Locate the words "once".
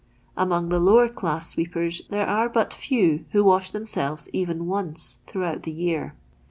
4.65-5.19